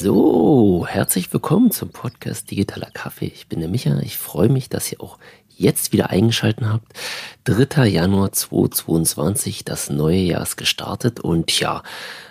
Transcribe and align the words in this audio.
So, 0.00 0.86
herzlich 0.88 1.32
willkommen 1.32 1.72
zum 1.72 1.88
Podcast 1.88 2.52
Digitaler 2.52 2.88
Kaffee. 2.92 3.32
Ich 3.34 3.48
bin 3.48 3.58
der 3.58 3.68
Micha. 3.68 3.98
Ich 3.98 4.16
freue 4.16 4.48
mich, 4.48 4.68
dass 4.68 4.92
ihr 4.92 5.00
auch 5.00 5.18
jetzt 5.56 5.92
wieder 5.92 6.10
eingeschaltet 6.10 6.64
habt. 6.66 6.92
3. 7.42 7.88
Januar 7.88 8.30
2022, 8.30 9.64
das 9.64 9.90
neue 9.90 10.18
Jahr 10.18 10.42
ist 10.42 10.56
gestartet 10.56 11.18
und 11.18 11.58
ja, 11.58 11.82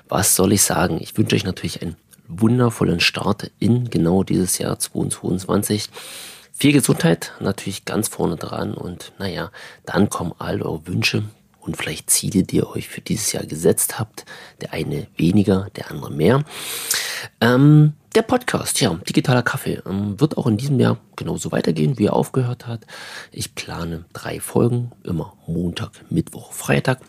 was 0.07 0.37
soll 0.37 0.53
ich 0.53 0.61
sagen? 0.61 0.99
Ich 1.01 1.17
wünsche 1.17 1.35
euch 1.35 1.43
natürlich 1.43 1.81
einen 1.81 1.97
wundervollen 2.29 3.01
Start 3.01 3.51
in 3.59 3.89
genau 3.89 4.23
dieses 4.23 4.59
Jahr 4.59 4.79
2022. 4.79 5.89
Viel 6.53 6.71
Gesundheit 6.71 7.33
natürlich 7.41 7.83
ganz 7.83 8.07
vorne 8.07 8.37
dran 8.37 8.75
und 8.75 9.11
naja, 9.19 9.51
dann 9.85 10.09
kommen 10.09 10.31
all 10.39 10.61
eure 10.61 10.87
Wünsche 10.87 11.23
und 11.59 11.75
vielleicht 11.75 12.09
Ziele, 12.09 12.43
die 12.43 12.57
ihr 12.57 12.69
euch 12.69 12.87
für 12.87 13.01
dieses 13.01 13.33
Jahr 13.33 13.45
gesetzt 13.45 13.99
habt. 13.99 14.25
Der 14.61 14.71
eine 14.71 15.07
weniger, 15.17 15.67
der 15.75 15.91
andere 15.91 16.11
mehr. 16.11 16.45
Ähm, 17.41 17.93
der 18.15 18.21
Podcast, 18.23 18.81
ja, 18.81 18.93
digitaler 19.07 19.43
Kaffee, 19.43 19.81
ähm, 19.85 20.19
wird 20.19 20.37
auch 20.37 20.47
in 20.47 20.57
diesem 20.57 20.79
Jahr 20.79 20.97
genauso 21.15 21.51
weitergehen, 21.51 21.99
wie 21.99 22.05
er 22.05 22.13
aufgehört 22.13 22.65
hat. 22.67 22.85
Ich 23.31 23.55
plane 23.55 24.05
drei 24.13 24.39
Folgen, 24.39 24.91
immer 25.03 25.33
Montag, 25.45 25.91
Mittwoch, 26.09 26.51
Freitag. 26.51 26.99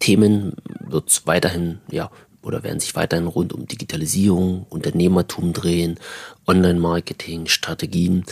Themen 0.00 0.54
wird 0.80 1.10
es 1.10 1.26
weiterhin, 1.26 1.80
ja, 1.90 2.10
oder 2.42 2.62
werden 2.62 2.80
sich 2.80 2.96
weiterhin 2.96 3.26
rund 3.26 3.52
um 3.52 3.66
Digitalisierung, 3.66 4.66
Unternehmertum 4.70 5.52
drehen, 5.52 5.98
Online-Marketing, 6.46 7.46
Strategien. 7.46 8.24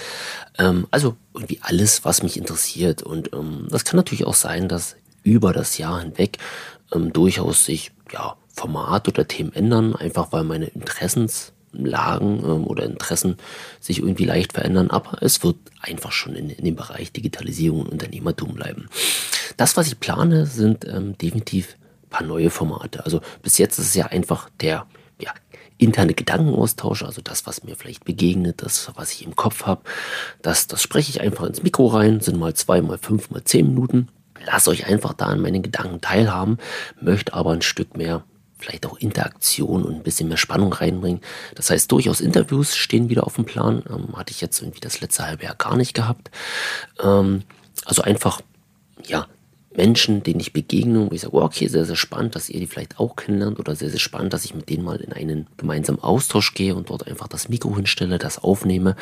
Ähm, 0.59 0.87
also 0.91 1.17
irgendwie 1.35 1.59
alles, 1.63 2.05
was 2.05 2.23
mich 2.23 2.37
interessiert. 2.37 3.03
Und 3.03 3.33
ähm, 3.33 3.67
das 3.71 3.85
kann 3.85 3.97
natürlich 3.97 4.27
auch 4.27 4.35
sein, 4.35 4.69
dass 4.69 4.97
über 5.23 5.53
das 5.53 5.79
Jahr 5.79 6.01
hinweg 6.01 6.39
ähm, 6.93 7.13
durchaus 7.13 7.65
sich 7.65 7.93
ja, 8.13 8.37
Format 8.57 9.07
oder 9.07 9.29
Themen 9.29 9.53
ändern, 9.53 9.95
einfach 9.95 10.33
weil 10.33 10.43
meine 10.43 10.67
Interessenslagen 10.67 12.39
ähm, 12.39 12.67
oder 12.67 12.85
Interessen 12.85 13.37
sich 13.81 13.99
irgendwie 13.99 14.25
leicht 14.25 14.55
verändern, 14.55 14.91
aber 14.91 15.23
es 15.23 15.45
wird 15.45 15.57
einfach 15.83 16.11
schon 16.11 16.35
in, 16.35 16.51
in 16.51 16.65
dem 16.65 16.75
Bereich 16.75 17.13
Digitalisierung 17.13 17.83
und 17.83 17.89
Unternehmertum 17.91 18.55
bleiben. 18.55 18.89
Das, 19.59 19.77
was 19.77 19.89
ich 19.89 20.01
plane, 20.01 20.47
sind 20.47 20.87
ähm, 20.87 21.17
definitiv 21.19 21.77
ein 22.05 22.09
paar 22.09 22.27
neue 22.27 22.51
Formate. 22.51 23.05
Also 23.05 23.21
bis 23.43 23.59
jetzt 23.59 23.79
ist 23.79 23.89
es 23.89 23.95
ja 23.95 24.07
einfach 24.07 24.49
der 24.61 24.87
ja, 25.21 25.33
interne 25.77 26.15
Gedankenaustausch, 26.15 27.03
also 27.03 27.21
das, 27.21 27.47
was 27.47 27.63
mir 27.63 27.77
vielleicht 27.77 28.05
begegnet, 28.05 28.63
das, 28.63 28.91
was 28.95 29.13
ich 29.13 29.27
im 29.27 29.37
Kopf 29.37 29.67
habe, 29.67 29.83
das, 30.41 30.67
das 30.67 30.83
spreche 30.83 31.11
ich 31.11 31.21
einfach 31.21 31.45
ins 31.45 31.63
Mikro 31.63 31.89
rein, 31.89 32.21
sind 32.21 32.39
mal 32.39 32.55
zwei, 32.55 32.81
mal 32.81 32.99
fünf, 32.99 33.31
mal 33.31 33.45
zehn 33.45 33.69
Minuten. 33.69 34.09
Lass 34.47 34.69
euch 34.69 34.87
einfach 34.87 35.13
da 35.13 35.27
an 35.27 35.41
meinen 35.41 35.63
Gedanken 35.63 36.01
teilhaben, 36.01 36.59
möchte 37.01 37.35
aber 37.35 37.53
ein 37.53 37.63
Stück 37.63 37.97
mehr 37.97 38.25
vielleicht 38.59 38.87
auch 38.87 38.99
Interaktion 38.99 39.85
und 39.85 39.97
ein 39.97 40.03
bisschen 40.03 40.29
mehr 40.29 40.37
Spannung 40.37 40.73
reinbringen. 40.73 41.21
Das 41.55 41.71
heißt, 41.71 41.91
durchaus 41.93 42.21
Interviews 42.21 42.77
stehen 42.77 43.09
wieder 43.09 43.27
auf 43.27 43.37
dem 43.37 43.45
Plan. 43.45 43.83
Ähm, 43.89 44.17
hatte 44.17 44.33
ich 44.33 44.41
jetzt 44.41 44.61
irgendwie 44.61 44.81
das 44.81 45.01
letzte 45.01 45.27
halbe 45.27 45.45
Jahr 45.45 45.55
gar 45.55 45.77
nicht 45.77 45.95
gehabt. 45.95 46.31
Ähm, 47.03 47.43
also 47.85 48.03
einfach, 48.03 48.41
ja, 49.05 49.27
Menschen, 49.77 50.23
denen 50.23 50.41
ich 50.41 50.55
begegne, 50.55 51.11
wo 51.11 51.15
ich 51.15 51.21
sage, 51.21 51.35
okay, 51.35 51.69
sehr, 51.69 51.85
sehr 51.85 51.97
spannend, 51.97 52.35
dass 52.35 52.49
ihr 52.49 52.61
die 52.61 52.67
vielleicht 52.67 52.99
auch 52.99 53.15
kennenlernt 53.15 53.59
oder 53.59 53.77
sehr, 53.77 53.91
sehr 53.91 53.99
spannend, 53.99 54.33
dass 54.33 54.47
ich 54.47 54.55
mit 54.55 54.71
denen 54.71 54.85
mal 54.85 54.97
in 54.97 55.13
einen 55.13 55.47
gemeinsamen 55.59 56.01
Austausch 56.03 56.55
gehe 56.55 56.75
und 56.75 56.89
dort 56.89 57.07
einfach 57.07 57.29
das 57.29 57.51
Mikro 57.51 57.77
hinstelle, 57.77 58.19
das 58.19 58.43
aufnehme 58.43 58.97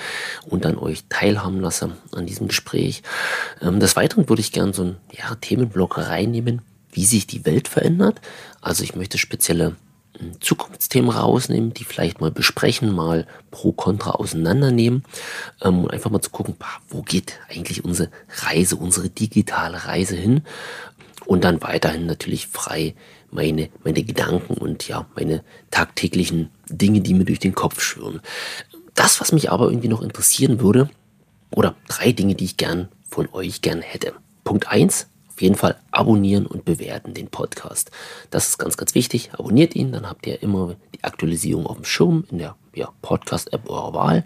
und 0.46 0.64
dann 0.64 0.76
euch 0.76 1.04
teilhaben 1.08 1.60
lasse 1.60 1.92
an 2.12 2.26
diesem 2.26 2.48
Gespräch. 2.48 3.02
Ähm, 3.62 3.78
des 3.78 3.94
Weiteren 3.94 4.28
würde 4.28 4.40
ich 4.40 4.50
gerne 4.50 4.74
so 4.74 4.82
einen 4.82 4.96
ja, 5.12 5.36
Themenblock 5.36 5.98
reinnehmen, 5.98 6.62
wie 6.94 7.04
sich 7.04 7.26
die 7.26 7.44
Welt 7.44 7.68
verändert. 7.68 8.20
Also 8.60 8.82
ich 8.84 8.94
möchte 8.96 9.18
spezielle 9.18 9.76
hm, 10.18 10.40
Zukunftsthemen 10.40 11.10
rausnehmen, 11.10 11.74
die 11.74 11.84
vielleicht 11.84 12.20
mal 12.20 12.30
besprechen, 12.30 12.92
mal 12.92 13.26
pro 13.50 13.72
kontra 13.72 14.12
auseinandernehmen 14.12 15.04
ähm, 15.62 15.88
einfach 15.88 16.10
mal 16.10 16.22
zu 16.22 16.30
gucken, 16.30 16.56
wo 16.88 17.02
geht 17.02 17.38
eigentlich 17.48 17.84
unsere 17.84 18.10
Reise, 18.42 18.76
unsere 18.76 19.10
digitale 19.10 19.84
Reise 19.84 20.16
hin 20.16 20.42
und 21.26 21.44
dann 21.44 21.62
weiterhin 21.62 22.06
natürlich 22.06 22.46
frei 22.46 22.94
meine, 23.30 23.68
meine 23.82 24.02
Gedanken 24.02 24.54
und 24.54 24.86
ja, 24.88 25.06
meine 25.16 25.42
tagtäglichen 25.70 26.50
Dinge, 26.68 27.00
die 27.00 27.14
mir 27.14 27.24
durch 27.24 27.40
den 27.40 27.54
Kopf 27.54 27.82
schwirren. 27.82 28.20
Das, 28.94 29.20
was 29.20 29.32
mich 29.32 29.50
aber 29.50 29.66
irgendwie 29.66 29.88
noch 29.88 30.02
interessieren 30.02 30.60
würde, 30.60 30.88
oder 31.50 31.76
drei 31.88 32.12
Dinge, 32.12 32.34
die 32.34 32.44
ich 32.44 32.56
gern 32.56 32.88
von 33.08 33.28
euch 33.32 33.60
gern 33.60 33.80
hätte. 33.80 34.12
Punkt 34.44 34.68
eins 34.68 35.08
auf 35.34 35.42
jeden 35.42 35.56
Fall 35.56 35.76
abonnieren 35.90 36.46
und 36.46 36.64
bewerten 36.64 37.12
den 37.12 37.28
Podcast. 37.28 37.90
Das 38.30 38.48
ist 38.48 38.58
ganz, 38.58 38.76
ganz 38.76 38.94
wichtig. 38.94 39.30
Abonniert 39.32 39.74
ihn, 39.74 39.90
dann 39.90 40.08
habt 40.08 40.26
ihr 40.26 40.40
immer 40.42 40.76
die 40.94 41.02
Aktualisierung 41.02 41.66
auf 41.66 41.76
dem 41.76 41.84
Schirm 41.84 42.24
in 42.30 42.38
der 42.38 42.56
ja, 42.74 42.90
Podcast-App 43.02 43.68
eurer 43.68 43.94
Wahl. 43.94 44.24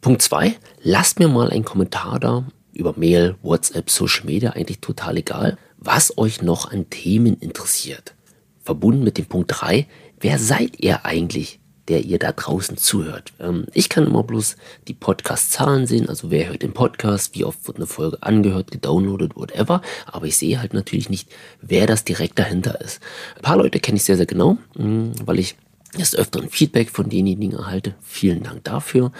Punkt 0.00 0.22
zwei: 0.22 0.56
lasst 0.82 1.20
mir 1.20 1.28
mal 1.28 1.50
einen 1.50 1.64
Kommentar 1.64 2.18
da 2.18 2.44
über 2.72 2.94
Mail, 2.96 3.36
WhatsApp, 3.42 3.88
Social 3.88 4.26
Media, 4.26 4.50
eigentlich 4.50 4.80
total 4.80 5.18
egal, 5.18 5.56
was 5.78 6.18
euch 6.18 6.42
noch 6.42 6.70
an 6.70 6.90
Themen 6.90 7.38
interessiert. 7.38 8.14
Verbunden 8.58 9.04
mit 9.04 9.18
dem 9.18 9.26
Punkt 9.26 9.52
drei: 9.54 9.86
wer 10.18 10.40
seid 10.40 10.80
ihr 10.80 11.04
eigentlich? 11.06 11.60
Der 11.88 12.04
ihr 12.04 12.18
da 12.18 12.32
draußen 12.32 12.76
zuhört. 12.76 13.32
Ähm, 13.40 13.66
ich 13.74 13.88
kann 13.88 14.06
immer 14.06 14.22
bloß 14.22 14.56
die 14.88 14.94
Podcast-Zahlen 14.94 15.86
sehen, 15.86 16.08
also 16.08 16.30
wer 16.30 16.48
hört 16.48 16.62
den 16.62 16.72
Podcast, 16.72 17.34
wie 17.34 17.44
oft 17.44 17.66
wird 17.66 17.76
eine 17.76 17.86
Folge 17.86 18.22
angehört, 18.22 18.70
gedownloadet, 18.70 19.36
whatever. 19.36 19.82
Aber 20.06 20.26
ich 20.26 20.36
sehe 20.36 20.60
halt 20.60 20.74
natürlich 20.74 21.10
nicht, 21.10 21.28
wer 21.60 21.86
das 21.86 22.04
direkt 22.04 22.38
dahinter 22.38 22.80
ist. 22.80 23.00
Ein 23.36 23.42
paar 23.42 23.56
Leute 23.56 23.80
kenne 23.80 23.96
ich 23.96 24.04
sehr, 24.04 24.16
sehr 24.16 24.26
genau, 24.26 24.58
mh, 24.76 24.84
mm, 24.84 25.12
weil 25.26 25.38
ich 25.38 25.56
erst 25.98 26.16
öfter 26.16 26.40
ein 26.40 26.50
Feedback 26.50 26.90
von 26.90 27.08
denjenigen 27.08 27.58
erhalte. 27.58 27.94
Vielen 28.02 28.42
Dank 28.42 28.64
dafür. 28.64 29.12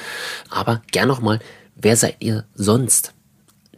Aber 0.50 0.82
gern 0.90 1.08
nochmal, 1.08 1.40
wer 1.76 1.96
seid 1.96 2.16
ihr 2.20 2.44
sonst? 2.54 3.12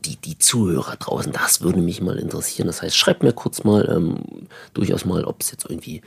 Die, 0.04 0.16
die 0.16 0.38
Zuhörer 0.38 0.94
draußen, 0.96 1.32
das 1.32 1.62
würde 1.62 1.80
mich 1.80 2.00
mal 2.00 2.16
interessieren. 2.16 2.68
Das 2.68 2.80
heißt, 2.80 2.96
schreibt 2.96 3.24
mir 3.24 3.32
kurz 3.32 3.64
mal, 3.64 3.92
ähm, 3.92 4.46
durchaus 4.72 5.04
mal, 5.04 5.24
ob 5.24 5.42
es 5.42 5.50
jetzt 5.50 5.68
irgendwie 5.68 6.00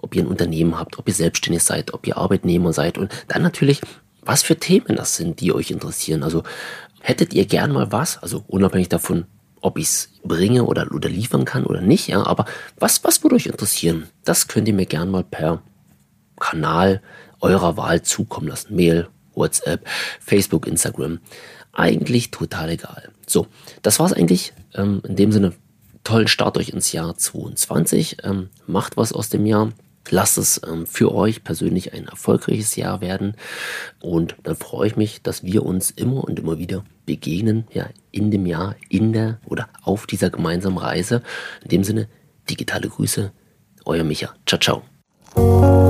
ob 0.00 0.14
ihr 0.14 0.22
ein 0.22 0.28
Unternehmen 0.28 0.78
habt, 0.78 0.98
ob 0.98 1.08
ihr 1.08 1.14
selbstständig 1.14 1.62
seid, 1.62 1.94
ob 1.94 2.06
ihr 2.06 2.16
Arbeitnehmer 2.16 2.72
seid 2.72 2.98
und 2.98 3.12
dann 3.28 3.42
natürlich, 3.42 3.80
was 4.22 4.42
für 4.42 4.56
Themen 4.56 4.96
das 4.96 5.16
sind, 5.16 5.40
die 5.40 5.52
euch 5.52 5.70
interessieren. 5.70 6.22
Also 6.22 6.42
hättet 7.00 7.34
ihr 7.34 7.46
gern 7.46 7.72
mal 7.72 7.92
was, 7.92 8.18
also 8.18 8.44
unabhängig 8.46 8.88
davon, 8.88 9.26
ob 9.60 9.78
ich 9.78 9.86
es 9.86 10.10
bringe 10.22 10.64
oder, 10.64 10.92
oder 10.92 11.08
liefern 11.08 11.44
kann 11.44 11.64
oder 11.64 11.80
nicht, 11.80 12.08
ja, 12.08 12.24
aber 12.24 12.44
was, 12.78 13.02
was 13.04 13.22
würde 13.22 13.36
euch 13.36 13.46
interessieren? 13.46 14.08
Das 14.24 14.48
könnt 14.48 14.68
ihr 14.68 14.74
mir 14.74 14.86
gern 14.86 15.10
mal 15.10 15.24
per 15.24 15.62
Kanal 16.38 17.02
eurer 17.40 17.76
Wahl 17.76 18.02
zukommen 18.02 18.48
lassen. 18.48 18.74
Mail, 18.74 19.08
WhatsApp, 19.34 19.86
Facebook, 20.20 20.66
Instagram. 20.66 21.20
Eigentlich 21.72 22.30
total 22.30 22.70
egal. 22.70 23.10
So, 23.26 23.46
das 23.82 23.98
war 23.98 24.06
es 24.06 24.12
eigentlich. 24.12 24.52
Ähm, 24.74 25.02
in 25.06 25.16
dem 25.16 25.32
Sinne, 25.32 25.52
tollen 26.04 26.28
Start 26.28 26.56
euch 26.58 26.70
ins 26.70 26.92
Jahr 26.92 27.16
2022. 27.16 28.18
Ähm, 28.24 28.48
macht 28.66 28.96
was 28.96 29.12
aus 29.12 29.28
dem 29.28 29.46
Jahr. 29.46 29.70
Lasst 30.10 30.38
es 30.38 30.60
ähm, 30.66 30.86
für 30.86 31.14
euch 31.14 31.44
persönlich 31.44 31.92
ein 31.92 32.06
erfolgreiches 32.06 32.76
Jahr 32.76 33.00
werden. 33.00 33.34
Und 34.00 34.36
dann 34.42 34.56
freue 34.56 34.88
ich 34.88 34.96
mich, 34.96 35.22
dass 35.22 35.44
wir 35.44 35.64
uns 35.64 35.90
immer 35.90 36.24
und 36.24 36.38
immer 36.38 36.58
wieder 36.58 36.84
begegnen, 37.06 37.66
ja, 37.72 37.88
in 38.10 38.30
dem 38.30 38.46
Jahr, 38.46 38.76
in 38.88 39.12
der 39.12 39.38
oder 39.46 39.68
auf 39.82 40.06
dieser 40.06 40.30
gemeinsamen 40.30 40.78
Reise. 40.78 41.22
In 41.62 41.70
dem 41.70 41.84
Sinne, 41.84 42.08
digitale 42.48 42.88
Grüße, 42.88 43.32
euer 43.84 44.04
Micha. 44.04 44.34
Ciao, 44.46 44.60
ciao. 44.60 45.85